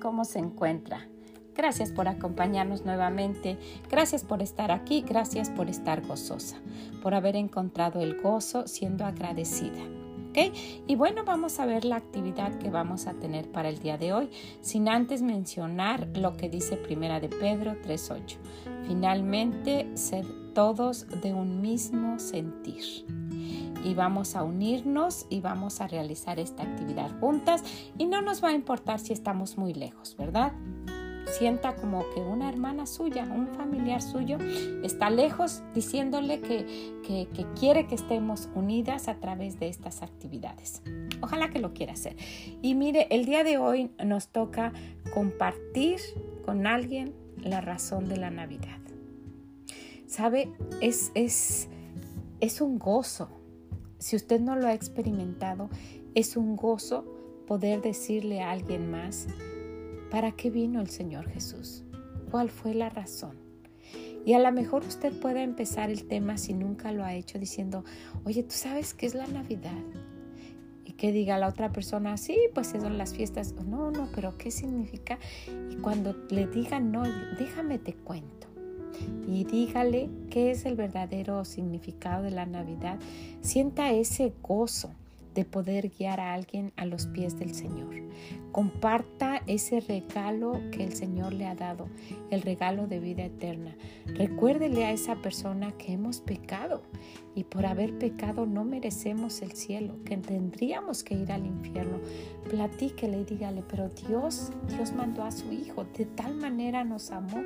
[0.00, 1.08] ¿cómo se encuentra?
[1.54, 3.56] Gracias por acompañarnos nuevamente,
[3.90, 6.58] gracias por estar aquí, gracias por estar gozosa,
[7.02, 9.82] por haber encontrado el gozo siendo agradecida.
[10.28, 10.52] ¿Okay?
[10.86, 14.12] Y bueno, vamos a ver la actividad que vamos a tener para el día de
[14.12, 14.28] hoy,
[14.60, 18.36] sin antes mencionar lo que dice Primera de Pedro 3.8.
[18.86, 23.06] Finalmente, ser todos de un mismo sentir
[23.86, 27.62] y vamos a unirnos y vamos a realizar esta actividad juntas
[27.96, 30.52] y no nos va a importar si estamos muy lejos, ¿verdad?
[31.38, 34.38] Sienta como que una hermana suya, un familiar suyo,
[34.82, 40.82] está lejos diciéndole que, que, quiere que estemos unidas a través de estas actividades.
[41.20, 42.16] Ojalá que lo quiera hacer.
[42.62, 44.72] Y mire, el día de hoy nos toca
[45.14, 46.00] compartir
[46.44, 48.78] con alguien la razón de la Navidad.
[50.08, 50.50] ¿Sabe?
[50.80, 51.68] Es, es,
[52.40, 53.28] es un gozo
[53.98, 55.70] si usted no lo ha experimentado,
[56.14, 57.04] es un gozo
[57.46, 59.28] poder decirle a alguien más,
[60.10, 61.84] ¿para qué vino el Señor Jesús?
[62.30, 63.38] ¿Cuál fue la razón?
[64.24, 67.84] Y a lo mejor usted pueda empezar el tema si nunca lo ha hecho diciendo,
[68.24, 69.84] oye, ¿tú sabes qué es la Navidad?
[70.84, 73.52] Y que diga la otra persona, sí, pues son las fiestas.
[73.52, 75.18] No, no, pero ¿qué significa?
[75.70, 77.04] Y cuando le digan, no,
[77.38, 78.45] déjame te cuento
[79.26, 82.98] y dígale qué es el verdadero significado de la Navidad.
[83.40, 84.90] Sienta ese gozo
[85.36, 87.94] de poder guiar a alguien a los pies del Señor.
[88.52, 91.88] Comparta ese regalo que el Señor le ha dado,
[92.30, 93.76] el regalo de vida eterna.
[94.06, 96.82] Recuérdele a esa persona que hemos pecado
[97.34, 102.00] y por haber pecado no merecemos el cielo, que tendríamos que ir al infierno.
[102.48, 107.42] Platíquele y dígale, pero Dios, Dios mandó a su Hijo, de tal manera nos amó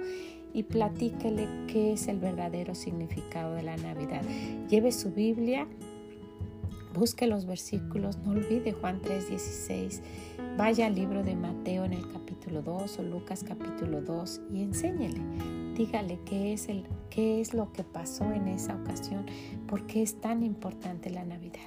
[0.53, 4.23] y platíquele qué es el verdadero significado de la Navidad.
[4.69, 5.67] Lleve su Biblia,
[6.95, 10.01] busque los versículos, no olvide Juan 3:16,
[10.57, 15.21] vaya al libro de Mateo en el capítulo 2 o Lucas capítulo 2 y enséñele.
[15.77, 19.25] Dígale qué es, el, qué es lo que pasó en esa ocasión,
[19.67, 21.61] por qué es tan importante la Navidad.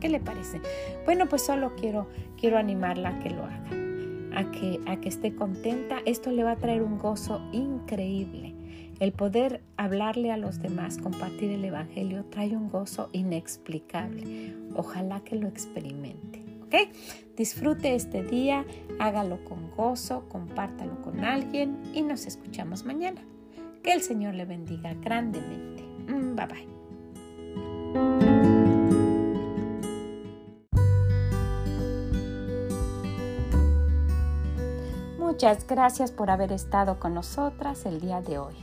[0.00, 0.60] ¿Qué le parece?
[1.04, 2.08] Bueno, pues solo quiero,
[2.38, 3.88] quiero animarla a que lo haga
[4.34, 8.54] a que, a que esté contenta, esto le va a traer un gozo increíble.
[9.00, 14.54] El poder hablarle a los demás, compartir el Evangelio, trae un gozo inexplicable.
[14.74, 16.42] Ojalá que lo experimente.
[16.66, 16.74] ¿Ok?
[17.36, 18.64] Disfrute este día,
[18.98, 23.22] hágalo con gozo, compártalo con alguien y nos escuchamos mañana.
[23.82, 25.84] Que el Señor le bendiga grandemente.
[26.08, 28.27] Mm, bye bye.
[35.38, 38.56] Muchas gracias por haber estado con nosotras el día de hoy.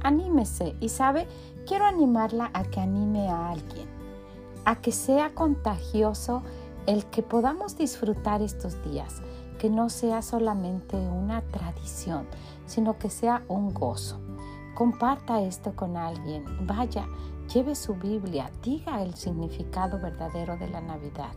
[0.00, 1.26] Anímese y sabe,
[1.66, 3.88] quiero animarla a que anime a alguien,
[4.64, 6.44] a que sea contagioso
[6.86, 9.22] el que podamos disfrutar estos días,
[9.58, 12.28] que no sea solamente una tradición,
[12.64, 14.20] sino que sea un gozo.
[14.76, 17.08] Comparta esto con alguien, vaya,
[17.52, 21.32] lleve su Biblia, diga el significado verdadero de la Navidad.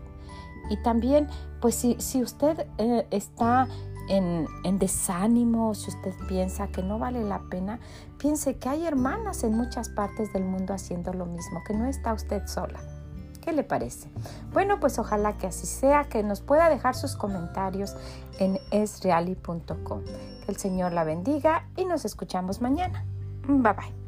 [0.69, 1.27] Y también,
[1.61, 3.67] pues si, si usted eh, está
[4.07, 7.79] en, desánimo, si usted piensa que no vale la pena,
[8.17, 12.13] piense que hay hermanas en muchas partes del mundo haciendo lo mismo, que no está
[12.13, 12.79] usted sola.
[13.41, 14.09] ¿Qué le parece?
[14.51, 17.95] Bueno, pues ojalá que así sea, que nos pueda dejar sus comentarios
[18.39, 20.03] en esreali.com.
[20.45, 23.05] Que el Señor la bendiga y nos escuchamos mañana.
[23.47, 24.06] Bye bye.